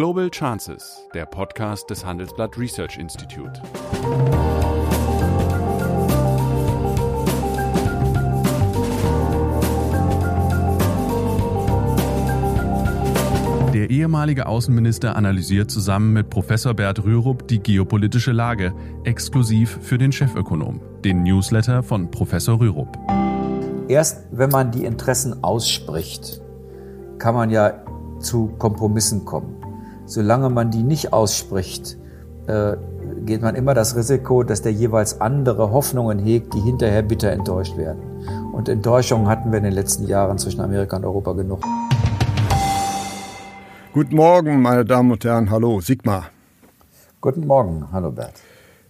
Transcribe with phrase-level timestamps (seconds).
[0.00, 3.60] Global Chances, der Podcast des Handelsblatt Research Institute.
[13.74, 18.72] Der ehemalige Außenminister analysiert zusammen mit Professor Bert Rürup die geopolitische Lage,
[19.04, 22.96] exklusiv für den Chefökonom, den Newsletter von Professor Rürup.
[23.88, 26.40] Erst wenn man die Interessen ausspricht,
[27.18, 27.84] kann man ja
[28.18, 29.59] zu Kompromissen kommen.
[30.10, 31.96] Solange man die nicht ausspricht,
[32.48, 32.76] äh,
[33.26, 37.76] geht man immer das Risiko, dass der jeweils andere Hoffnungen hegt, die hinterher bitter enttäuscht
[37.76, 38.02] werden.
[38.52, 41.62] Und Enttäuschungen hatten wir in den letzten Jahren zwischen Amerika und Europa genug.
[43.92, 45.48] Guten Morgen, meine Damen und Herren.
[45.48, 46.30] Hallo, Sigmar.
[47.20, 47.86] Guten Morgen.
[47.92, 48.34] Hallo, Bert.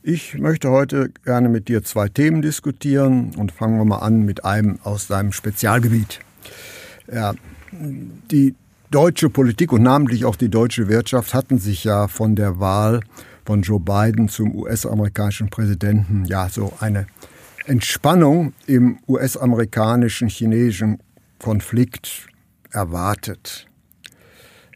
[0.02, 4.46] Ich möchte heute gerne mit dir zwei Themen diskutieren und fangen wir mal an mit
[4.46, 6.21] einem aus deinem Spezialgebiet.
[7.12, 7.34] Ja,
[7.73, 8.55] die
[8.91, 13.01] deutsche Politik und namentlich auch die deutsche Wirtschaft hatten sich ja von der Wahl
[13.45, 17.07] von Joe Biden zum US-amerikanischen Präsidenten ja so eine
[17.66, 20.99] Entspannung im US-amerikanischen chinesischen
[21.38, 22.27] Konflikt
[22.71, 23.66] erwartet.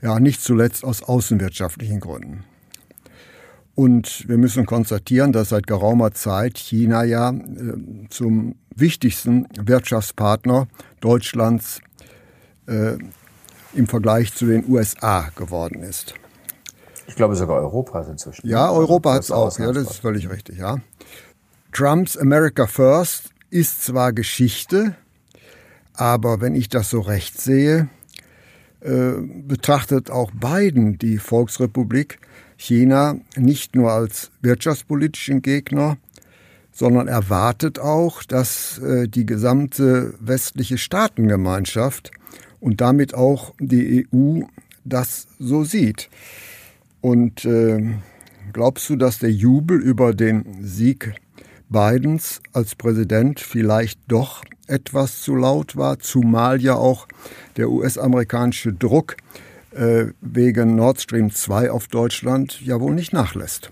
[0.01, 2.45] Ja, nicht zuletzt aus außenwirtschaftlichen Gründen.
[3.75, 10.69] Und wir müssen konstatieren, dass seit geraumer Zeit China ja äh, zum wichtigsten Wirtschaftspartner
[11.01, 11.81] Deutschlands
[12.67, 12.97] äh,
[13.75, 16.15] im Vergleich zu den USA geworden ist.
[17.07, 18.49] Ich glaube sogar Europa inzwischen.
[18.49, 19.59] Ja, Europa hat es auch.
[19.59, 20.59] Ja, das ist völlig richtig.
[20.59, 20.79] Ja.
[21.73, 24.95] Trumps America First ist zwar Geschichte,
[25.93, 27.89] aber wenn ich das so recht sehe,
[28.81, 29.13] äh,
[29.47, 32.19] betrachtet auch Biden die Volksrepublik
[32.57, 35.97] China nicht nur als wirtschaftspolitischen Gegner,
[36.73, 42.11] sondern erwartet auch, dass äh, die gesamte westliche Staatengemeinschaft
[42.65, 44.41] und damit auch die EU
[44.85, 46.09] das so sieht.
[47.03, 47.97] Und äh,
[48.55, 51.13] glaubst du, dass der Jubel über den Sieg
[51.69, 57.07] Bidens als Präsident vielleicht doch etwas zu laut war, zumal ja auch
[57.59, 59.19] der US-amerikanische Druck
[59.73, 63.71] äh, wegen Nord Stream 2 auf Deutschland ja wohl nicht nachlässt.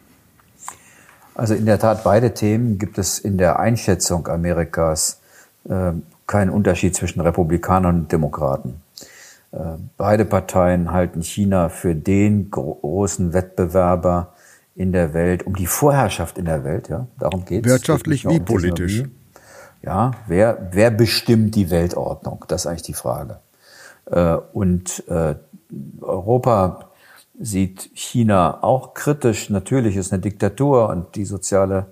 [1.34, 5.22] Also in der Tat, beide Themen gibt es in der Einschätzung Amerikas
[5.66, 5.92] äh,
[6.26, 8.82] keinen Unterschied zwischen Republikanern und Demokraten.
[9.52, 14.32] Äh, beide Parteien halten China für den großen Wettbewerber
[14.74, 17.72] in der Welt, um die Vorherrschaft in der Welt, ja, darum geht es.
[17.72, 19.04] Wirtschaftlich wie um politisch.
[19.82, 22.44] Ja, wer, wer bestimmt die Weltordnung?
[22.48, 23.40] Das ist eigentlich die Frage.
[24.06, 25.34] Äh, und äh,
[26.00, 26.90] Europa
[27.38, 29.50] sieht China auch kritisch.
[29.50, 31.86] Natürlich ist eine Diktatur und die soziale,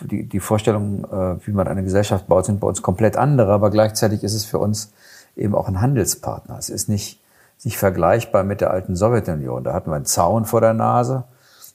[0.00, 3.52] die, die Vorstellung, äh, wie man eine Gesellschaft baut, sind bei uns komplett andere.
[3.52, 4.92] Aber gleichzeitig ist es für uns
[5.36, 6.58] eben auch ein Handelspartner.
[6.58, 7.20] Es ist nicht,
[7.64, 9.64] nicht vergleichbar mit der alten Sowjetunion.
[9.64, 11.24] Da hatten wir einen Zaun vor der Nase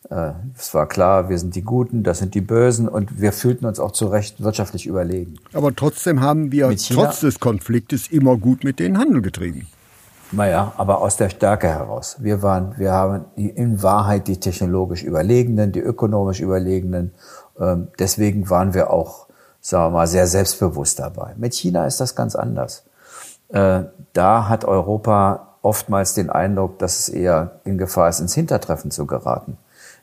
[0.10, 3.66] äh, es war klar, wir sind die Guten, das sind die Bösen und wir fühlten
[3.66, 5.36] uns auch zu Recht wirtschaftlich überlegen.
[5.54, 9.68] Aber trotzdem haben wir trotz des Konfliktes immer gut mit denen Handel getrieben.
[10.32, 12.18] Naja, aber aus der Stärke heraus.
[12.20, 17.12] Wir waren, wir haben in Wahrheit die technologisch Überlegenen, die ökonomisch Überlegenen.
[17.60, 19.28] Ähm, deswegen waren wir auch,
[19.62, 21.34] sagen wir mal, sehr selbstbewusst dabei.
[21.38, 22.84] Mit China ist das ganz anders.
[23.50, 28.92] Äh, da hat Europa oftmals den Eindruck, dass es eher in Gefahr ist, ins Hintertreffen
[28.92, 29.58] zu geraten.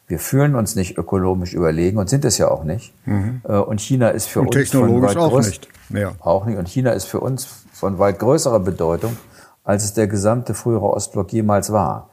[0.07, 2.93] Wir fühlen uns nicht ökonomisch überlegen und sind es ja auch nicht.
[3.07, 3.41] Mhm.
[3.45, 5.69] Äh, und China ist für und uns technologisch auch nicht.
[5.91, 6.13] Ja.
[6.21, 6.59] Auch nicht.
[6.59, 9.17] Und China ist für uns von weit größerer Bedeutung,
[9.65, 12.11] als es der gesamte frühere Ostblock jemals war.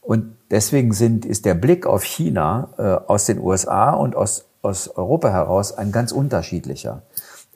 [0.00, 4.88] Und deswegen sind, ist der Blick auf China äh, aus den USA und aus, aus
[4.88, 7.02] Europa heraus ein ganz unterschiedlicher.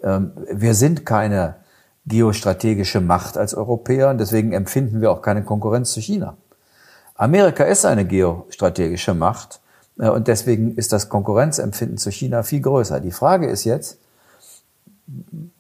[0.03, 1.60] Ähm, wir sind keine
[2.07, 6.37] geostrategische Macht als Europäer und deswegen empfinden wir auch keine Konkurrenz zu China.
[7.15, 9.61] Amerika ist eine geostrategische Macht
[9.99, 13.01] äh, und deswegen ist das Konkurrenzempfinden zu China viel größer.
[13.01, 13.99] Die Frage ist jetzt,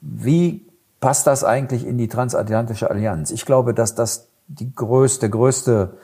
[0.00, 0.66] wie
[1.00, 3.30] passt das eigentlich in die transatlantische Allianz?
[3.30, 5.98] Ich glaube, dass das die größte, größte,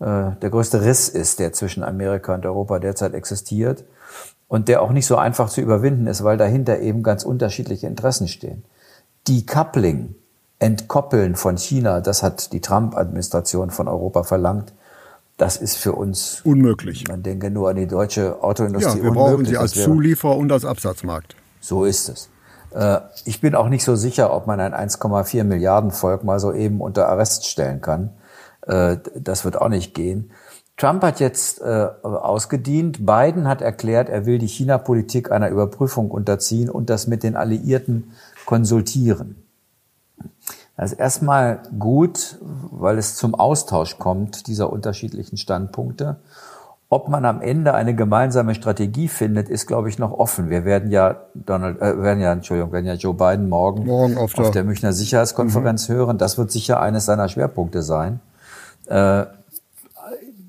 [0.00, 0.04] äh,
[0.40, 3.84] der größte Riss ist, der zwischen Amerika und Europa derzeit existiert
[4.48, 8.28] und der auch nicht so einfach zu überwinden ist, weil dahinter eben ganz unterschiedliche Interessen
[8.28, 8.64] stehen.
[9.28, 10.14] Decoupling,
[10.58, 14.72] Entkoppeln von China, das hat die Trump-Administration von Europa verlangt,
[15.36, 17.08] das ist für uns unmöglich.
[17.08, 18.98] Man denke nur an die deutsche Autoindustrie.
[18.98, 21.34] Ja, wir brauchen sie als Zulieferer und als Absatzmarkt.
[21.60, 22.28] So ist es.
[22.74, 26.52] Äh, ich bin auch nicht so sicher, ob man ein 1,4 Milliarden Volk mal so
[26.52, 28.10] eben unter Arrest stellen kann.
[28.66, 30.30] Äh, das wird auch nicht gehen.
[30.76, 33.04] Trump hat jetzt äh, ausgedient.
[33.04, 38.12] Biden hat erklärt, er will die China-Politik einer Überprüfung unterziehen und das mit den Alliierten
[38.52, 39.36] konsultieren.
[40.76, 46.16] Das ist erstmal gut, weil es zum Austausch kommt dieser unterschiedlichen Standpunkte.
[46.90, 50.50] Ob man am Ende eine gemeinsame Strategie findet, ist, glaube ich, noch offen.
[50.50, 54.34] Wir werden ja Donald, äh, werden ja, Entschuldigung, werden ja Joe Biden morgen, morgen auf,
[54.34, 55.94] der, auf der Münchner Sicherheitskonferenz mhm.
[55.94, 56.18] hören.
[56.18, 58.20] Das wird sicher eines seiner Schwerpunkte sein.
[58.84, 59.24] Äh,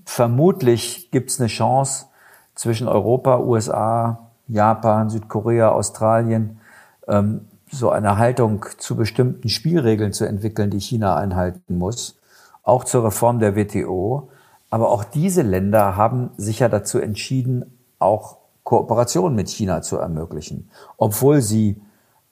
[0.03, 2.07] vermutlich gibt es eine Chance
[2.53, 6.59] zwischen Europa, USA, Japan, Südkorea, Australien,
[7.07, 12.19] ähm, so eine Haltung zu bestimmten Spielregeln zu entwickeln, die China einhalten muss,
[12.63, 14.29] auch zur Reform der WTO.
[14.69, 20.69] Aber auch diese Länder haben sich ja dazu entschieden, auch Kooperation mit China zu ermöglichen,
[20.97, 21.81] obwohl sie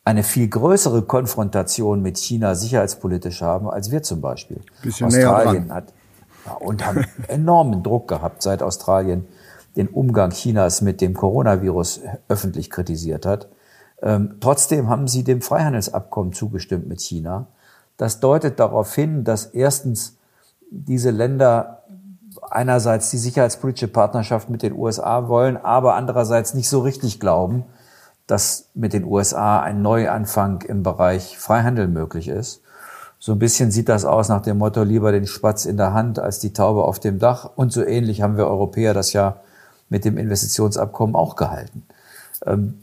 [0.03, 4.61] eine viel größere Konfrontation mit China sicherheitspolitisch haben als wir zum Beispiel.
[4.81, 5.94] Bisschen Australien hat
[6.59, 9.27] und haben enormen Druck gehabt, seit Australien
[9.75, 13.47] den Umgang Chinas mit dem Coronavirus öffentlich kritisiert hat.
[14.01, 17.48] Ähm, trotzdem haben sie dem Freihandelsabkommen zugestimmt mit China.
[17.98, 20.18] Das deutet darauf hin, dass erstens
[20.71, 21.83] diese Länder
[22.50, 27.65] einerseits die sicherheitspolitische Partnerschaft mit den USA wollen, aber andererseits nicht so richtig glauben,
[28.25, 32.62] dass mit den USA ein Neuanfang im Bereich Freihandel möglich ist.
[33.19, 36.18] So ein bisschen sieht das aus nach dem Motto, lieber den Spatz in der Hand
[36.18, 37.51] als die Taube auf dem Dach.
[37.56, 39.36] Und so ähnlich haben wir Europäer das ja
[39.89, 41.83] mit dem Investitionsabkommen auch gehalten.
[42.47, 42.80] Ähm,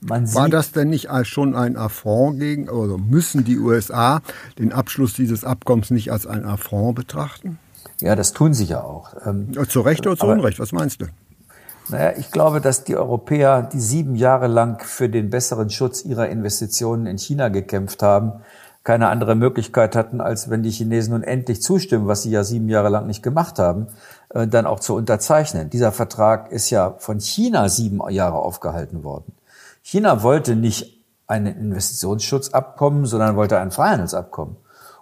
[0.00, 4.22] War das denn nicht schon ein Affront gegen, oder müssen die USA
[4.58, 7.58] den Abschluss dieses Abkommens nicht als ein Affront betrachten?
[8.00, 9.14] Ja, das tun sie ja auch.
[9.26, 11.06] Ähm, zu Recht oder zu aber, Unrecht, was meinst du?
[11.90, 16.28] Naja, ich glaube, dass die Europäer, die sieben Jahre lang für den besseren Schutz ihrer
[16.28, 18.40] Investitionen in China gekämpft haben,
[18.84, 22.68] keine andere Möglichkeit hatten, als wenn die Chinesen nun endlich zustimmen, was sie ja sieben
[22.68, 23.88] Jahre lang nicht gemacht haben,
[24.30, 25.68] äh, dann auch zu unterzeichnen.
[25.68, 29.32] Dieser Vertrag ist ja von China sieben Jahre aufgehalten worden.
[29.90, 34.54] China wollte nicht ein Investitionsschutzabkommen, sondern wollte ein Freihandelsabkommen.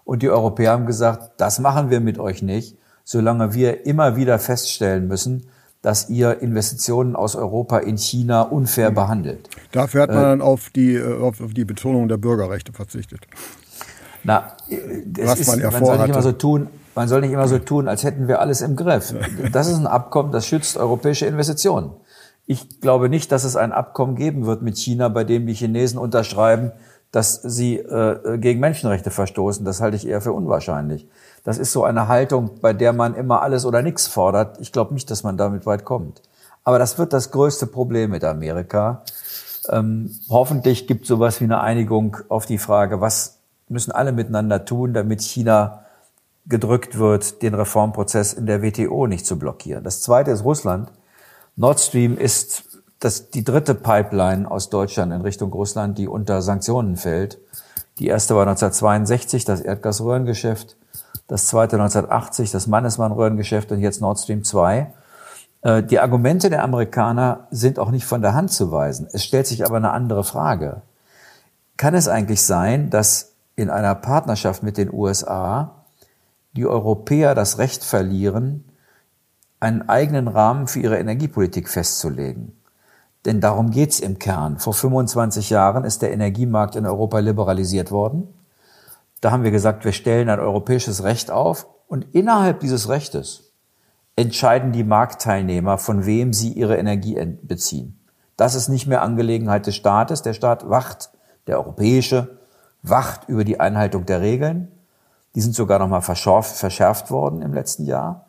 [0.05, 4.39] Und die Europäer haben gesagt, das machen wir mit euch nicht, solange wir immer wieder
[4.39, 5.51] feststellen müssen,
[5.83, 9.51] dass ihr Investitionen aus Europa in China unfair behandelt.
[9.73, 13.21] Dafür hat man äh, dann auf die, äh, auf, auf die Betonung der Bürgerrechte verzichtet.
[14.25, 14.57] Na,
[15.05, 17.59] das Was man, ist, man soll nicht immer so tun, man soll nicht immer so
[17.59, 19.15] tun, als hätten wir alles im Griff.
[19.53, 21.91] Das ist ein Abkommen, das schützt europäische Investitionen.
[22.51, 25.99] Ich glaube nicht, dass es ein Abkommen geben wird mit China, bei dem die Chinesen
[25.99, 26.73] unterschreiben,
[27.13, 29.67] dass sie äh, gegen Menschenrechte verstoßen.
[29.67, 31.07] Das halte ich eher für unwahrscheinlich.
[31.45, 34.59] Das ist so eine Haltung, bei der man immer alles oder nichts fordert.
[34.63, 36.23] Ich glaube nicht, dass man damit weit kommt.
[36.65, 39.03] Aber das wird das größte Problem mit Amerika.
[39.69, 44.65] Ähm, hoffentlich gibt es sowas wie eine Einigung auf die Frage, was müssen alle miteinander
[44.65, 45.85] tun, damit China
[46.47, 49.85] gedrückt wird, den Reformprozess in der WTO nicht zu blockieren.
[49.85, 50.91] Das zweite ist Russland.
[51.59, 56.97] Nord Stream ist das, die dritte Pipeline aus Deutschland in Richtung Russland, die unter Sanktionen
[56.97, 57.39] fällt.
[57.99, 60.77] Die erste war 1962, das Erdgasröhrengeschäft.
[61.27, 64.95] Das zweite 1980, das Mannesmann-Röhrengeschäft und jetzt Nord Stream 2.
[65.63, 69.09] Äh, die Argumente der Amerikaner sind auch nicht von der Hand zu weisen.
[69.13, 70.83] Es stellt sich aber eine andere Frage.
[71.77, 75.73] Kann es eigentlich sein, dass in einer Partnerschaft mit den USA
[76.53, 78.65] die Europäer das Recht verlieren,
[79.61, 82.53] einen eigenen Rahmen für ihre Energiepolitik festzulegen.
[83.25, 84.59] Denn darum geht's im Kern.
[84.59, 88.33] Vor 25 Jahren ist der Energiemarkt in Europa liberalisiert worden.
[89.21, 93.53] Da haben wir gesagt, wir stellen ein europäisches Recht auf und innerhalb dieses Rechtes
[94.15, 97.99] entscheiden die Marktteilnehmer, von wem sie ihre Energie beziehen.
[98.37, 100.23] Das ist nicht mehr Angelegenheit des Staates.
[100.23, 101.11] Der Staat wacht,
[101.47, 102.39] der europäische,
[102.83, 104.71] wacht über die Einhaltung der Regeln.
[105.35, 108.27] Die sind sogar nochmal verschärft worden im letzten Jahr.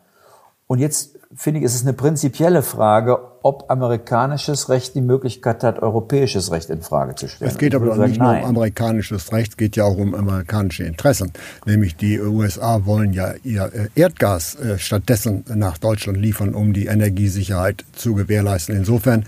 [0.66, 5.78] Und jetzt finde ich, ist es eine prinzipielle Frage, ob amerikanisches Recht die Möglichkeit hat,
[5.80, 7.50] europäisches Recht in Frage zu stellen.
[7.50, 10.82] Es geht aber sagen, nicht nur um amerikanisches Recht, es geht ja auch um amerikanische
[10.82, 11.32] Interessen.
[11.66, 16.86] Nämlich die USA wollen ja ihr äh, Erdgas äh, stattdessen nach Deutschland liefern, um die
[16.86, 18.76] Energiesicherheit zu gewährleisten.
[18.76, 19.24] Insofern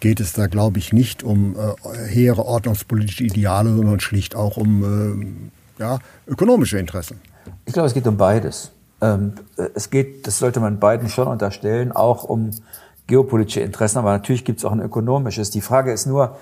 [0.00, 5.50] geht es da, glaube ich, nicht um äh, hehre ordnungspolitische Ideale, sondern schlicht auch um
[5.78, 7.20] ja, ökonomische Interessen.
[7.64, 8.70] Ich glaube, es geht um beides.
[9.00, 9.34] Ähm,
[9.74, 12.50] es geht, das sollte man beiden schon unterstellen, auch um
[13.06, 15.50] geopolitische Interessen, aber natürlich gibt es auch ein ökonomisches.
[15.50, 16.36] Die Frage ist nur,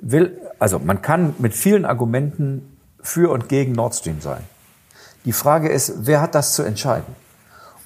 [0.00, 4.42] will, also man kann mit vielen Argumenten für und gegen Nord Stream sein.
[5.24, 7.14] Die Frage ist, wer hat das zu entscheiden?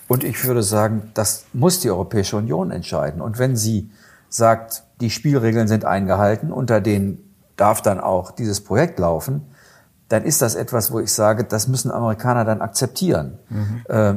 [0.09, 3.21] Und ich würde sagen, das muss die Europäische Union entscheiden.
[3.21, 3.91] Und wenn sie
[4.29, 9.43] sagt, die Spielregeln sind eingehalten, unter denen darf dann auch dieses Projekt laufen,
[10.13, 13.39] dann ist das etwas, wo ich sage, das müssen Amerikaner dann akzeptieren.
[13.49, 13.83] Mhm.
[13.89, 14.15] Äh,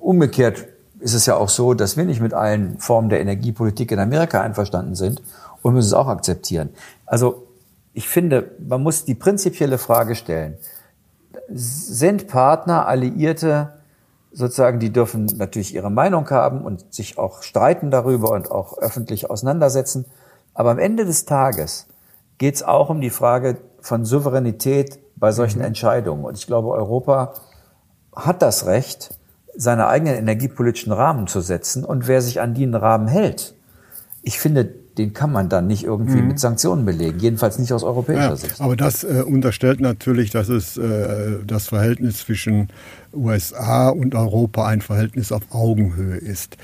[0.00, 0.66] umgekehrt
[1.00, 4.40] ist es ja auch so, dass wir nicht mit allen Formen der Energiepolitik in Amerika
[4.40, 5.22] einverstanden sind
[5.62, 6.70] und müssen es auch akzeptieren.
[7.04, 7.48] Also
[7.94, 10.56] ich finde, man muss die prinzipielle Frage stellen,
[11.48, 13.72] sind Partner, Alliierte,
[14.32, 19.28] sozusagen, die dürfen natürlich ihre Meinung haben und sich auch streiten darüber und auch öffentlich
[19.28, 20.04] auseinandersetzen.
[20.54, 21.88] Aber am Ende des Tages
[22.38, 25.66] geht es auch um die Frage von Souveränität bei solchen mhm.
[25.66, 26.24] Entscheidungen.
[26.24, 27.34] Und ich glaube, Europa
[28.14, 29.10] hat das Recht,
[29.54, 31.84] seine eigenen energiepolitischen Rahmen zu setzen.
[31.84, 33.54] Und wer sich an den Rahmen hält,
[34.22, 36.28] ich finde, den kann man dann nicht irgendwie mhm.
[36.28, 38.60] mit Sanktionen belegen, jedenfalls nicht aus europäischer ja, Sicht.
[38.60, 42.68] Aber das äh, unterstellt natürlich, dass es äh, das Verhältnis zwischen
[43.14, 46.56] USA und Europa ein Verhältnis auf Augenhöhe ist.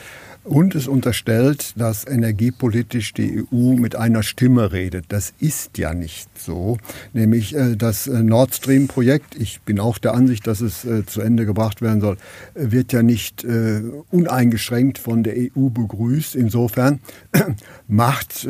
[0.45, 5.05] Und es unterstellt, dass energiepolitisch die EU mit einer Stimme redet.
[5.11, 6.79] Das ist ja nicht so.
[7.13, 11.21] Nämlich äh, das äh, Nord Stream-Projekt, ich bin auch der Ansicht, dass es äh, zu
[11.21, 12.17] Ende gebracht werden soll,
[12.55, 13.45] wird ja nicht
[14.11, 16.35] uneingeschränkt von der EU begrüßt.
[16.35, 17.01] Insofern
[17.89, 18.47] macht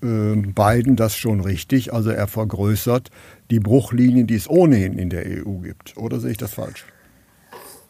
[0.00, 1.92] Biden das schon richtig.
[1.92, 3.10] Also er vergrößert
[3.50, 5.96] die Bruchlinien, die es ohnehin in der EU gibt.
[5.96, 6.84] Oder sehe ich das falsch?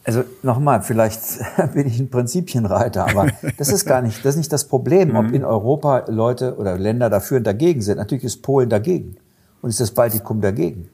[0.06, 1.20] Also nochmal, vielleicht
[1.74, 3.26] bin ich ein Prinzipienreiter, aber
[3.58, 5.34] das ist gar nicht, das ist nicht das Problem, ob mhm.
[5.34, 7.98] in Europa Leute oder Länder dafür und dagegen sind.
[7.98, 9.16] Natürlich ist Polen dagegen
[9.62, 10.90] und ist das Baltikum dagegen.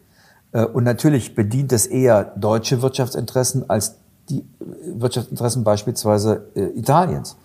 [0.53, 3.97] Äh, und natürlich bedient es eher deutsche Wirtschaftsinteressen als
[4.31, 4.47] die
[4.95, 7.37] Wirtschaftsinteressen beispielsweise äh, Italiens.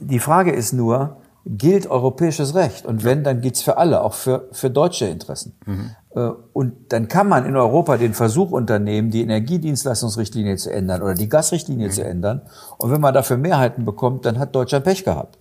[0.00, 2.84] Die Frage ist nur, gilt europäisches Recht?
[2.84, 5.54] Und wenn, dann gilt es für alle, auch für, für deutsche Interessen.
[5.66, 5.90] Mhm.
[6.14, 11.14] Äh, und dann kann man in Europa den Versuch unternehmen, die Energiedienstleistungsrichtlinie zu ändern oder
[11.14, 11.92] die Gasrichtlinie mhm.
[11.92, 12.42] zu ändern.
[12.76, 15.38] Und wenn man dafür Mehrheiten bekommt, dann hat Deutschland Pech gehabt.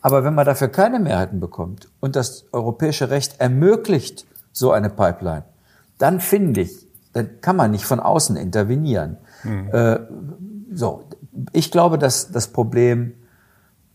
[0.00, 5.44] Aber wenn man dafür keine Mehrheiten bekommt und das europäische Recht ermöglicht so eine Pipeline,
[5.98, 9.18] dann finde ich, dann kann man nicht von außen intervenieren.
[9.44, 9.68] Mhm.
[9.72, 9.98] Äh,
[10.72, 11.04] so,
[11.52, 13.14] ich glaube, dass das Problem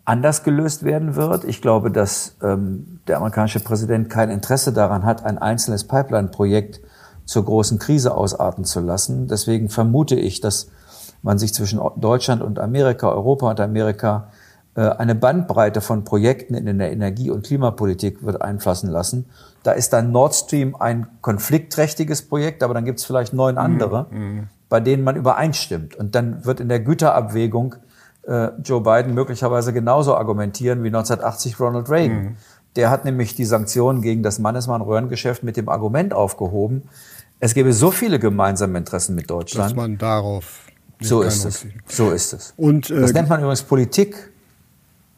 [0.06, 1.44] anders gelöst werden wird.
[1.44, 6.80] Ich glaube, dass ähm, der amerikanische Präsident kein Interesse daran hat, ein einzelnes Pipeline-Projekt
[7.26, 9.28] zur großen Krise ausarten zu lassen.
[9.28, 10.70] Deswegen vermute ich, dass
[11.24, 14.30] man sich zwischen Deutschland und Amerika, Europa und Amerika
[14.76, 19.26] äh, eine Bandbreite von Projekten in der Energie- und Klimapolitik wird einfassen lassen.
[19.64, 24.06] Da ist dann Nord Stream ein konfliktträchtiges Projekt, aber dann gibt es vielleicht neun andere,
[24.12, 24.50] mhm.
[24.70, 25.96] bei denen man übereinstimmt.
[25.96, 27.76] Und dann wird in der Güterabwägung
[28.28, 32.24] äh, Joe Biden möglicherweise genauso argumentieren wie 1980 Ronald Reagan.
[32.24, 32.36] Mhm.
[32.76, 36.84] Der hat nämlich die Sanktionen gegen das Mannesmann-Röhrengeschäft mit dem Argument aufgehoben,
[37.40, 39.72] es gäbe so viele gemeinsame Interessen mit Deutschland.
[39.72, 40.62] Dass man darauf
[41.00, 41.68] so ist es.
[41.88, 42.54] So ist es.
[42.58, 44.32] Und, äh, das nennt man übrigens Politik.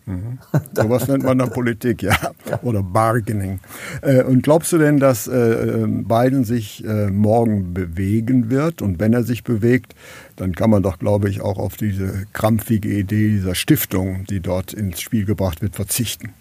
[0.05, 0.39] Mhm.
[0.73, 2.15] So was nennt man dann Politik, ja.
[2.49, 2.59] ja.
[2.63, 3.59] Oder Bargaining.
[4.01, 8.81] Äh, und glaubst du denn, dass äh, Biden sich äh, morgen bewegen wird?
[8.81, 9.93] Und wenn er sich bewegt,
[10.37, 14.71] dann kann man doch, glaube ich, auch auf diese krampfige Idee dieser Stiftung, die dort
[14.71, 16.33] ins Spiel gebracht wird, verzichten.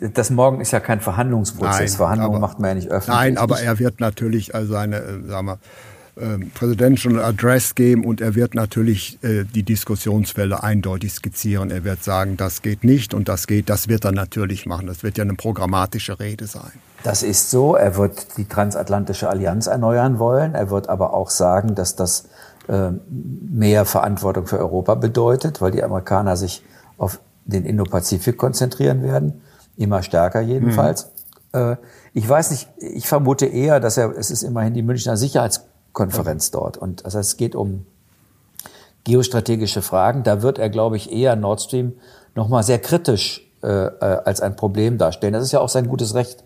[0.00, 1.78] Das morgen ist ja kein Verhandlungsprozess.
[1.78, 3.16] Nein, Verhandlungen aber, macht man ja nicht öffentlich.
[3.16, 5.58] Nein, aber er wird natürlich seine, sagen wir,
[6.20, 11.70] ähm, Presidential Address geben und er wird natürlich äh, die Diskussionsfälle eindeutig skizzieren.
[11.70, 14.86] Er wird sagen, das geht nicht und das geht, das wird er natürlich machen.
[14.86, 16.72] Das wird ja eine programmatische Rede sein.
[17.02, 17.76] Das ist so.
[17.76, 20.54] Er wird die transatlantische Allianz erneuern wollen.
[20.54, 25.82] Er wird aber auch sagen, dass das äh, mehr Verantwortung für Europa bedeutet, weil die
[25.82, 26.62] Amerikaner sich
[26.98, 29.40] auf den Indo-Pazifik konzentrieren werden.
[29.76, 31.08] Immer stärker jedenfalls.
[31.54, 31.72] Hm.
[31.72, 31.76] Äh,
[32.12, 36.50] ich weiß nicht, ich vermute eher, dass er, es ist immerhin die Münchner Sicherheits Konferenz
[36.50, 36.76] dort.
[36.76, 37.86] Und das heißt, es geht um
[39.04, 40.22] geostrategische Fragen.
[40.22, 41.94] Da wird er, glaube ich, eher Nord Stream
[42.34, 45.32] nochmal sehr kritisch äh, äh, als ein Problem darstellen.
[45.32, 46.44] Das ist ja auch sein gutes Recht.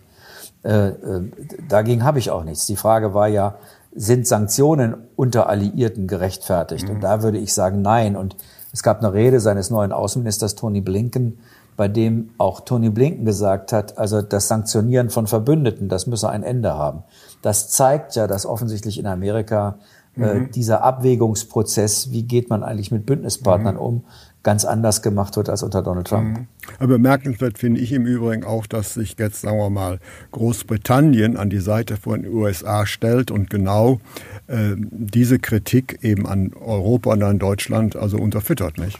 [0.64, 1.30] Äh, äh,
[1.68, 2.66] dagegen habe ich auch nichts.
[2.66, 3.56] Die Frage war ja,
[3.94, 6.88] sind Sanktionen unter Alliierten gerechtfertigt?
[6.88, 6.96] Mhm.
[6.96, 8.16] Und da würde ich sagen, nein.
[8.16, 8.36] Und
[8.72, 11.38] es gab eine Rede seines neuen Außenministers Tony Blinken,
[11.76, 16.42] bei dem auch Tony Blinken gesagt hat, also das Sanktionieren von Verbündeten, das müsse ein
[16.42, 17.02] Ende haben.
[17.40, 19.78] Das zeigt ja, dass offensichtlich in Amerika
[20.16, 20.50] äh, mhm.
[20.50, 23.80] dieser Abwägungsprozess, wie geht man eigentlich mit Bündnispartnern mhm.
[23.80, 24.04] um,
[24.42, 26.38] ganz anders gemacht wird als unter Donald Trump.
[26.38, 26.46] Mhm.
[26.78, 29.98] Aber bemerkenswert finde ich im Übrigen auch, dass sich jetzt, sagen wir mal,
[30.32, 34.00] Großbritannien an die Seite von den USA stellt und genau
[34.48, 38.98] äh, diese Kritik eben an Europa und an Deutschland also unterfüttert, nicht?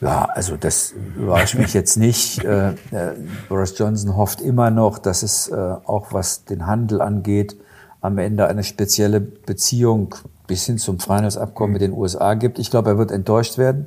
[0.00, 2.44] Ja, also das überrascht mich jetzt nicht.
[2.54, 3.14] Äh, äh,
[3.48, 7.56] Boris Johnson hofft immer noch, dass es äh, auch was den Handel angeht,
[8.04, 10.14] am Ende eine spezielle Beziehung
[10.46, 12.58] bis hin zum Freihandelsabkommen mit den USA gibt.
[12.58, 13.86] Ich glaube, er wird enttäuscht werden.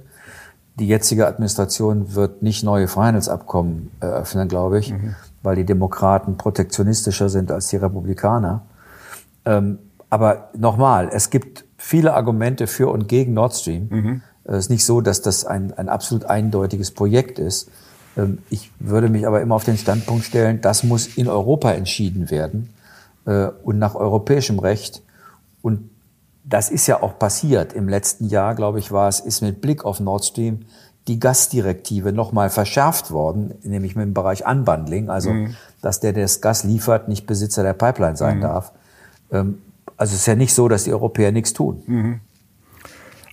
[0.79, 5.15] Die jetzige Administration wird nicht neue Freihandelsabkommen eröffnen, glaube ich, mhm.
[5.43, 8.63] weil die Demokraten protektionistischer sind als die Republikaner.
[9.45, 9.77] Ähm,
[10.09, 13.87] aber nochmal, es gibt viele Argumente für und gegen Nord Stream.
[13.89, 14.21] Mhm.
[14.45, 17.69] Es ist nicht so, dass das ein, ein absolut eindeutiges Projekt ist.
[18.17, 22.31] Ähm, ich würde mich aber immer auf den Standpunkt stellen, das muss in Europa entschieden
[22.31, 22.69] werden.
[23.27, 25.03] Äh, und nach europäischem Recht.
[25.61, 25.89] Und
[26.43, 27.73] das ist ja auch passiert.
[27.73, 30.61] Im letzten Jahr, glaube ich, war es, ist mit Blick auf Nord Stream
[31.07, 35.55] die Gasdirektive nochmal verschärft worden, nämlich mit dem Bereich Unbundling, also mhm.
[35.81, 38.41] dass der, der das Gas liefert, nicht Besitzer der Pipeline sein mhm.
[38.41, 38.73] darf.
[39.31, 39.59] Ähm,
[39.95, 41.83] also es ist ja nicht so, dass die Europäer nichts tun.
[41.85, 42.19] Mhm.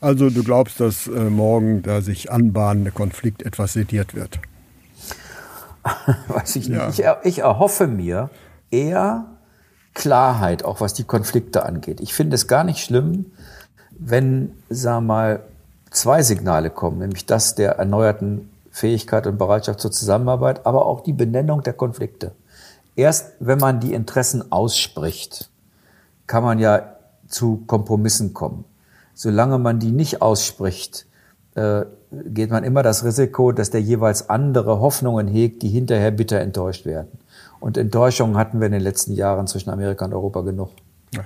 [0.00, 4.38] Also du glaubst, dass äh, morgen der sich anbahnende Konflikt etwas sediert wird?
[6.28, 6.98] Weiß ich nicht.
[6.98, 7.18] Ja.
[7.22, 8.30] Ich, ich erhoffe mir
[8.70, 9.33] eher
[9.94, 12.00] Klarheit, auch was die Konflikte angeht.
[12.00, 13.26] Ich finde es gar nicht schlimm,
[13.90, 15.40] wenn, sag mal,
[15.90, 21.12] zwei Signale kommen, nämlich das der erneuerten Fähigkeit und Bereitschaft zur Zusammenarbeit, aber auch die
[21.12, 22.32] Benennung der Konflikte.
[22.96, 25.48] Erst wenn man die Interessen ausspricht,
[26.26, 26.96] kann man ja
[27.28, 28.64] zu Kompromissen kommen.
[29.14, 31.06] Solange man die nicht ausspricht,
[31.54, 36.40] äh, geht man immer das Risiko, dass der jeweils andere Hoffnungen hegt, die hinterher bitter
[36.40, 37.18] enttäuscht werden.
[37.64, 40.68] Und Enttäuschungen hatten wir in den letzten Jahren zwischen Amerika und Europa genug.
[41.14, 41.24] Ja.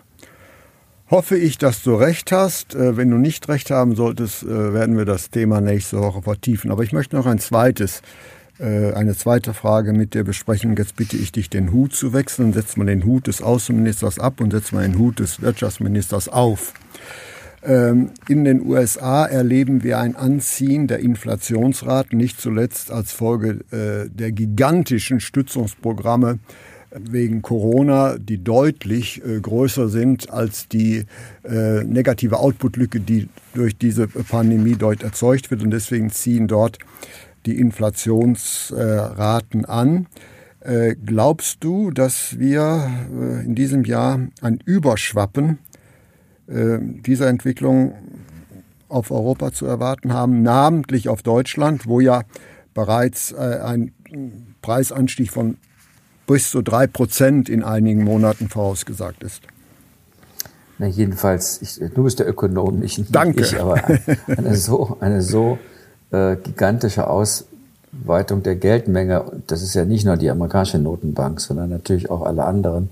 [1.10, 2.76] Hoffe ich, dass du recht hast.
[2.76, 6.70] Äh, wenn du nicht recht haben solltest, äh, werden wir das Thema nächste Woche vertiefen.
[6.70, 8.02] Aber ich möchte noch ein zweites,
[8.60, 10.76] äh, eine zweite Frage mit dir besprechen.
[10.76, 12.52] Jetzt bitte ich dich, den Hut zu wechseln.
[12.52, 16.72] Setz mal den Hut des Außenministers ab und setz mal den Hut des Wirtschaftsministers auf.
[17.62, 24.08] Ähm, in den USA erleben wir ein Anziehen der Inflationsraten, nicht zuletzt als Folge äh,
[24.08, 26.38] der gigantischen Stützungsprogramme
[26.90, 31.04] wegen Corona, die deutlich äh, größer sind als die
[31.44, 35.62] äh, negative Outputlücke, die durch diese Pandemie dort erzeugt wird.
[35.62, 36.78] Und deswegen ziehen dort
[37.46, 40.06] die Inflationsraten an.
[41.06, 42.90] glaubst du, dass wir
[43.44, 45.58] in diesem Jahr ein Überschwappen
[46.48, 47.94] äh, dieser Entwicklung
[48.88, 52.22] auf Europa zu erwarten haben, namentlich auf Deutschland, wo ja
[52.74, 53.92] bereits äh, ein
[54.62, 55.58] Preisanstieg von
[56.26, 59.42] bis zu drei Prozent in einigen Monaten vorausgesagt ist.
[60.78, 63.40] Na jedenfalls, ich, du bist der Ökonom, nicht Danke.
[63.40, 63.82] ich, aber
[64.28, 65.58] eine so, eine so
[66.12, 72.10] äh, gigantische Ausweitung der Geldmenge, das ist ja nicht nur die amerikanische Notenbank, sondern natürlich
[72.10, 72.90] auch alle anderen,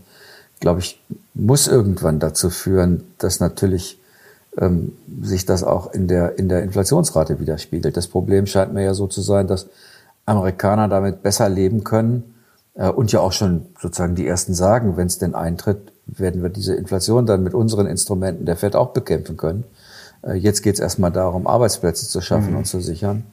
[0.59, 1.01] glaube ich,
[1.37, 4.01] muss irgendwann dazu führen, dass natürlich
[4.59, 7.97] ähm, sich das auch in der, in der Inflationsrate widerspiegelt.
[7.97, 9.67] Das Problem scheint mir ja so zu sein, dass
[10.25, 12.35] Amerikaner damit besser leben können
[12.75, 16.51] äh, und ja auch schon sozusagen die ersten sagen, wenn es denn eintritt, werden wir
[16.51, 19.65] diese Inflation dann mit unseren Instrumenten der FED auch bekämpfen können.
[20.23, 22.59] Äh, jetzt geht es erstmal darum, Arbeitsplätze zu schaffen mhm.
[22.59, 23.25] und zu sichern,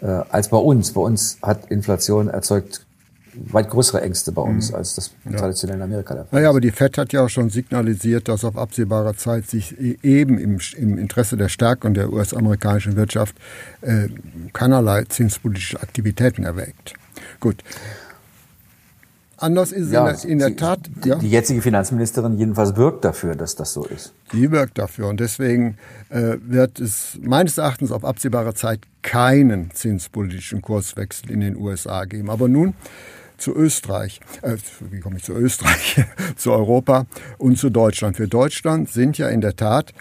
[0.00, 0.92] äh, als bei uns.
[0.92, 2.86] Bei uns hat Inflation erzeugt
[3.34, 4.76] weit größere Ängste bei uns, mhm.
[4.76, 5.36] als das ja.
[5.36, 6.32] traditionell in Amerika der Fall ist.
[6.32, 9.98] Naja, aber die FED hat ja auch schon signalisiert, dass auf absehbare Zeit sich e-
[10.02, 13.36] eben im, im Interesse der Stärkung der US-amerikanischen Wirtschaft
[13.80, 14.08] äh,
[14.52, 16.94] keinerlei zinspolitische Aktivitäten erwägt.
[17.40, 17.62] Gut.
[19.42, 20.78] Anders ist ja, in, der, in der sie, Tat.
[21.04, 21.16] Die, ja?
[21.16, 24.12] die, jetzige Finanzministerin jedenfalls wirkt dafür, dass das so ist.
[24.30, 25.08] Sie wirkt dafür.
[25.08, 25.78] Und deswegen
[26.10, 32.30] äh, wird es meines Erachtens auf absehbare Zeit keinen zinspolitischen Kurswechsel in den USA geben.
[32.30, 32.74] Aber nun
[33.42, 34.56] zu Österreich, äh,
[34.90, 36.04] wie komme ich zu Österreich,
[36.36, 37.06] zu Europa
[37.38, 38.16] und zu Deutschland.
[38.16, 39.92] Für Deutschland sind ja in der Tat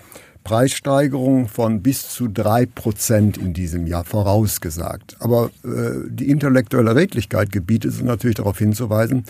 [0.44, 5.18] Preissteigerungen von bis zu drei Prozent in diesem Jahr vorausgesagt.
[5.20, 9.26] Aber äh, die intellektuelle Redlichkeit gebietet es natürlich darauf hinzuweisen,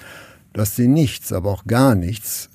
[0.54, 2.50] dass sie nichts, aber auch gar nichts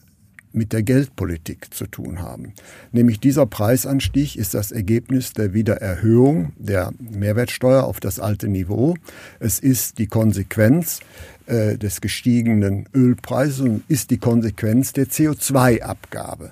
[0.57, 2.55] mit der Geldpolitik zu tun haben.
[2.91, 8.95] Nämlich dieser Preisanstieg ist das Ergebnis der Wiedererhöhung der Mehrwertsteuer auf das alte Niveau.
[9.39, 11.01] Es ist die Konsequenz
[11.47, 16.51] äh, des gestiegenen Ölpreises und ist die Konsequenz der CO2-Abgabe.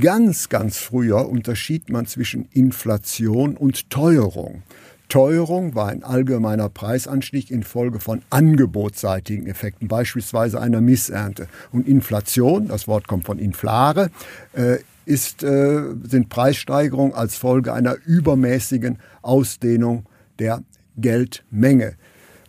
[0.00, 4.62] Ganz, ganz früher unterschied man zwischen Inflation und Teuerung.
[5.08, 11.46] Teuerung war ein allgemeiner Preisanstieg infolge von angebotsseitigen Effekten, beispielsweise einer Missernte.
[11.70, 14.10] Und Inflation, das Wort kommt von inflare,
[14.54, 20.06] äh, ist, äh, sind Preissteigerungen als Folge einer übermäßigen Ausdehnung
[20.40, 20.64] der
[20.96, 21.94] Geldmenge.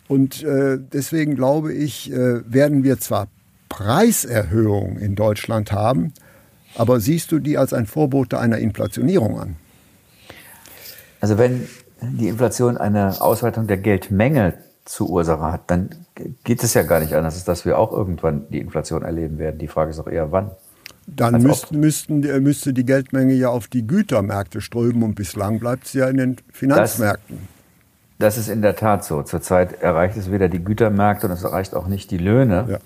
[0.08, 3.28] Und äh, deswegen glaube ich, werden wir zwar
[3.68, 6.12] Preiserhöhungen in Deutschland haben,
[6.74, 9.56] aber siehst du die als ein Vorbote einer Inflationierung an?
[11.20, 11.68] Also wenn
[12.00, 15.90] die Inflation eine Ausweitung der Geldmenge zur Ursache hat, dann
[16.44, 19.58] geht es ja gar nicht anders, dass wir auch irgendwann die Inflation erleben werden.
[19.58, 20.50] Die Frage ist auch eher wann.
[21.06, 25.98] Dann müsst, müssten, müsste die Geldmenge ja auf die Gütermärkte strömen und bislang bleibt sie
[25.98, 27.36] ja in den Finanzmärkten.
[27.36, 27.57] Das,
[28.18, 29.22] das ist in der Tat so.
[29.22, 32.80] Zurzeit erreicht es weder die Gütermärkte und es erreicht auch nicht die Löhne.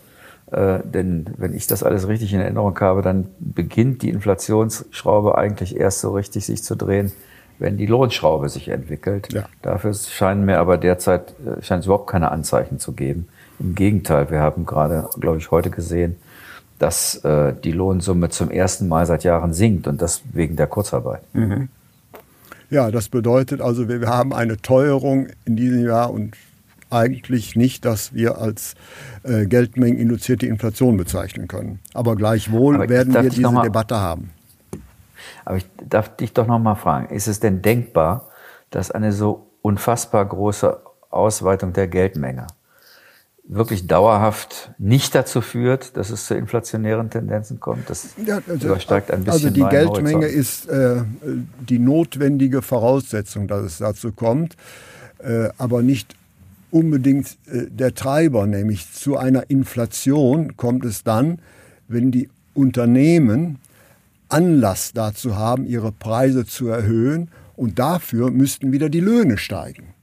[0.51, 0.77] Ja.
[0.77, 5.77] Äh, denn wenn ich das alles richtig in Erinnerung habe, dann beginnt die Inflationsschraube eigentlich
[5.77, 7.13] erst so richtig sich zu drehen,
[7.59, 9.33] wenn die Lohnschraube sich entwickelt.
[9.33, 9.45] Ja.
[9.63, 13.29] Dafür scheinen mir aber derzeit äh, scheint es überhaupt keine Anzeichen zu geben.
[13.59, 16.17] Im Gegenteil, wir haben gerade, glaube ich, heute gesehen,
[16.79, 21.23] dass äh, die Lohnsumme zum ersten Mal seit Jahren sinkt und das wegen der Kurzarbeit.
[21.33, 21.69] Mhm.
[22.73, 26.35] Ja, das bedeutet also, wir haben eine Teuerung in diesem Jahr und
[26.89, 28.77] eigentlich nicht, dass wir als
[29.25, 31.81] äh, geldmengeninduzierte Inflation bezeichnen können.
[31.93, 34.31] Aber gleichwohl Aber werden wir diese mal, Debatte haben.
[35.45, 38.31] Aber ich darf dich doch noch mal fragen, ist es denn denkbar,
[38.71, 40.81] dass eine so unfassbar große
[41.11, 42.47] Ausweitung der Geldmenge
[43.55, 47.89] wirklich dauerhaft nicht dazu führt, dass es zu inflationären Tendenzen kommt.
[47.91, 49.33] Das ja, also, übersteigt ein bisschen.
[49.33, 50.35] Also die Geldmenge Horizont.
[50.35, 51.03] ist äh,
[51.69, 54.57] die notwendige Voraussetzung, dass es dazu kommt,
[55.19, 56.15] äh, aber nicht
[56.71, 61.39] unbedingt äh, der Treiber, nämlich zu einer Inflation kommt es dann,
[61.89, 63.59] wenn die Unternehmen
[64.29, 69.95] Anlass dazu haben, ihre Preise zu erhöhen und dafür müssten wieder die Löhne steigen.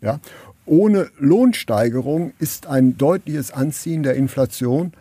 [0.00, 0.20] Ja?
[0.66, 4.92] Ohne Lohnsteigerung ist ein deutliches Anziehen der Inflation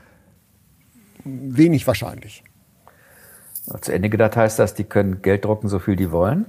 [1.23, 2.43] wenig wahrscheinlich.
[3.79, 6.45] Zu Ende gedacht heißt das, die können Geld drucken, so viel die wollen?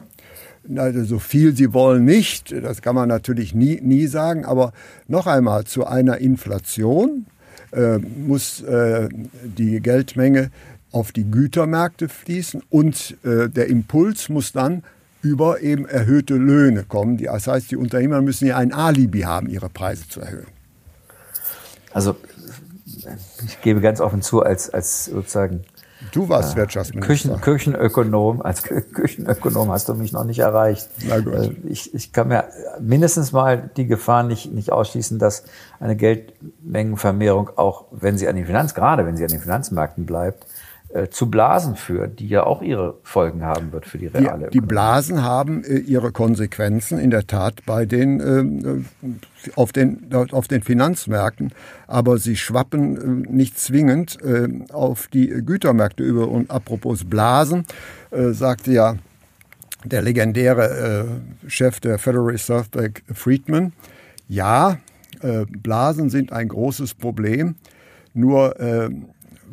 [0.76, 4.72] Also so viel sie wollen nicht, das kann man natürlich nie, nie sagen, aber
[5.06, 7.26] noch einmal, zu einer Inflation
[7.72, 9.08] äh, muss äh,
[9.44, 10.50] die Geldmenge
[10.90, 14.82] auf die Gütermärkte fließen und äh, der Impuls muss dann
[15.24, 17.16] über eben erhöhte Löhne kommen.
[17.16, 20.46] Das heißt, die Unternehmer müssen ja ein Alibi haben, ihre Preise zu erhöhen.
[21.92, 22.16] Also
[23.46, 25.64] ich gebe ganz offen zu, als, als sozusagen
[26.12, 27.06] Du warst äh, Wirtschaftsminister.
[27.06, 30.88] Küchen, Küchenökonom, als Küchenökonom hast du mich noch nicht erreicht.
[31.06, 31.32] Na gut.
[31.32, 32.44] Äh, ich, ich kann mir
[32.78, 35.44] mindestens mal die Gefahr nicht, nicht ausschließen, dass
[35.80, 40.46] eine Geldmengenvermehrung, auch wenn sie an den Finanz, gerade wenn sie an den Finanzmärkten bleibt,
[41.10, 44.64] zu Blasen führt, die ja auch ihre Folgen haben wird für die reale Die, die
[44.64, 49.10] Blasen haben äh, ihre Konsequenzen in der Tat bei den, äh,
[49.56, 51.52] auf, den, auf den Finanzmärkten,
[51.88, 56.28] aber sie schwappen äh, nicht zwingend äh, auf die Gütermärkte über.
[56.28, 57.66] Und apropos Blasen,
[58.12, 58.94] äh, sagte ja
[59.84, 63.74] der legendäre Chef der Federal Reserve Bank Friedman,
[64.28, 64.78] ja,
[65.46, 67.56] Blasen sind ein großes Problem,
[68.14, 68.56] nur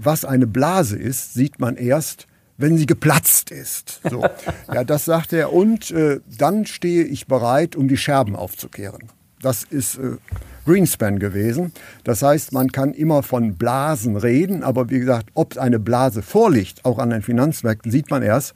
[0.03, 4.01] was eine Blase ist, sieht man erst, wenn sie geplatzt ist.
[4.09, 4.23] So.
[4.73, 5.51] Ja, das sagt er.
[5.51, 9.09] Und äh, dann stehe ich bereit, um die Scherben aufzukehren.
[9.41, 10.17] Das ist äh,
[10.65, 11.73] Greenspan gewesen.
[12.03, 16.85] Das heißt, man kann immer von Blasen reden, aber wie gesagt, ob eine Blase vorliegt,
[16.85, 18.53] auch an den Finanzmärkten, sieht man erst,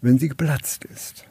[0.00, 1.24] wenn sie geplatzt ist.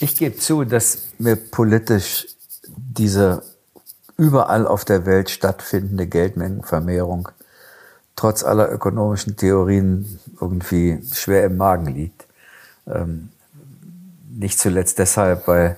[0.00, 2.26] Ich gebe zu, dass mir politisch
[2.66, 3.42] diese
[4.16, 7.28] überall auf der Welt stattfindende Geldmengenvermehrung
[8.16, 12.26] trotz aller ökonomischen Theorien irgendwie schwer im Magen liegt.
[12.86, 13.30] Ähm,
[14.30, 15.76] nicht zuletzt deshalb, weil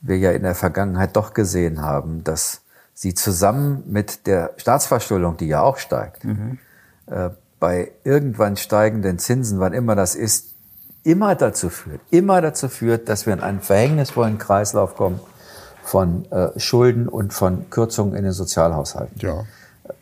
[0.00, 2.62] wir ja in der Vergangenheit doch gesehen haben, dass
[2.94, 6.58] sie zusammen mit der Staatsverschuldung, die ja auch steigt, mhm.
[7.06, 10.54] äh, bei irgendwann steigenden Zinsen, wann immer das ist,
[11.04, 15.20] immer dazu führt, immer dazu führt, dass wir in einen verhängnisvollen Kreislauf kommen
[15.82, 19.18] von äh, Schulden und von Kürzungen in den Sozialhaushalten.
[19.20, 19.44] Ja.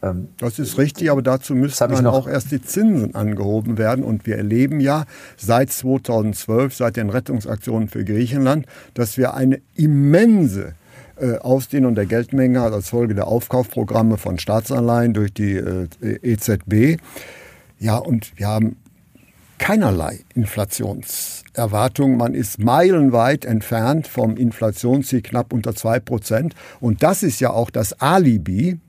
[0.02, 4.04] Ähm, das ist richtig, aber dazu müssten dann auch erst die Zinsen angehoben werden.
[4.04, 5.04] Und wir erleben ja
[5.36, 10.74] seit 2012, seit den Rettungsaktionen für Griechenland, dass wir eine immense
[11.16, 17.00] äh, Ausdehnung der Geldmenge als Folge der Aufkaufprogramme von Staatsanleihen durch die äh, EZB.
[17.78, 18.76] Ja, und wir haben
[19.58, 22.16] keinerlei Inflationserwartung.
[22.16, 26.54] Man ist meilenweit entfernt vom Inflationsziel knapp unter zwei Prozent.
[26.80, 28.80] Und das ist ja auch das Alibi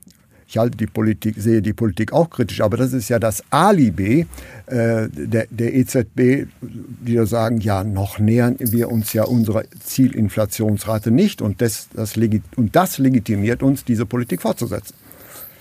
[0.52, 4.26] ich halte die Politik, sehe die Politik auch kritisch, aber das ist ja das Alibi
[4.66, 11.10] äh, der, der EZB, die da sagen, ja, noch nähern wir uns ja unserer Zielinflationsrate
[11.10, 14.94] nicht und das, das, und das legitimiert uns, diese Politik fortzusetzen.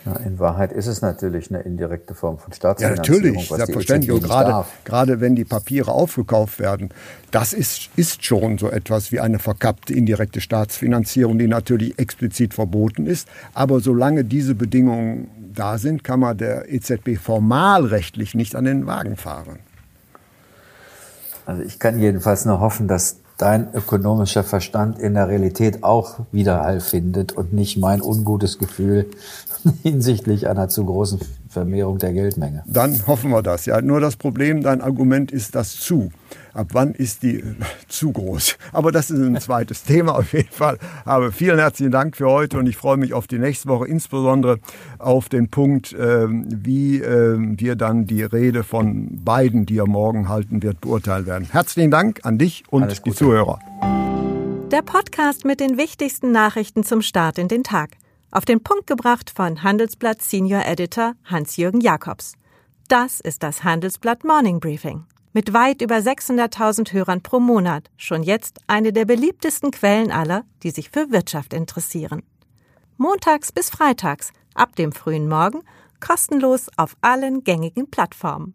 [0.06, 3.22] Ja, in Wahrheit ist es natürlich eine indirekte Form von Staatsfinanzierung.
[3.22, 4.12] Ja, natürlich, selbstverständlich.
[4.12, 6.90] Und gerade, gerade wenn die Papiere aufgekauft werden,
[7.30, 13.06] das ist, ist schon so etwas wie eine verkappte indirekte Staatsfinanzierung, die natürlich explizit verboten
[13.06, 13.28] ist.
[13.54, 19.18] Aber solange diese Bedingungen da sind, kann man der EZB formalrechtlich nicht an den Wagen
[19.18, 19.60] fahren.
[21.46, 26.80] Also ich kann jedenfalls nur hoffen, dass dein ökonomischer Verstand in der Realität auch Widerhall
[26.80, 29.08] findet und nicht mein ungutes Gefühl
[29.84, 31.20] hinsichtlich einer zu großen
[31.50, 32.64] Vermehrung der Geldmenge.
[32.66, 33.66] Dann hoffen wir das.
[33.66, 36.12] Ja, nur das Problem, dein Argument ist das zu.
[36.54, 37.44] Ab wann ist die
[37.88, 38.58] zu groß?
[38.72, 40.78] Aber das ist ein zweites Thema auf jeden Fall.
[41.06, 44.60] Aber vielen herzlichen Dank für heute und ich freue mich auf die nächste Woche, insbesondere
[44.98, 50.30] auf den Punkt, ähm, wie ähm, wir dann die Rede von beiden, die er morgen
[50.30, 51.48] halten wird, beurteilen werden.
[51.52, 53.60] Herzlichen Dank an dich und die Zuhörer.
[54.72, 57.90] Der Podcast mit den wichtigsten Nachrichten zum Start in den Tag
[58.32, 62.36] Auf den Punkt gebracht von Handelsblatt Senior Editor Hans-Jürgen Jakobs.
[62.88, 65.04] Das ist das Handelsblatt Morning Briefing.
[65.34, 70.72] Mit weit über 600.000 Hörern pro Monat schon jetzt eine der beliebtesten Quellen aller, die
[70.72, 72.24] sich für Wirtschaft interessieren.
[72.96, 75.60] Montags bis freitags, ab dem frühen Morgen,
[76.00, 78.54] kostenlos auf allen gängigen Plattformen.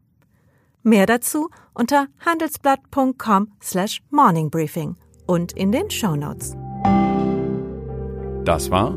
[0.82, 6.56] Mehr dazu unter handelsblatt.com/morningbriefing und in den Shownotes.
[8.44, 8.96] Das war